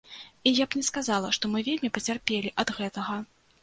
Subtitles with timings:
[0.47, 3.25] І я б не сказала, што мы вельмі пацярпелі ад гэтага.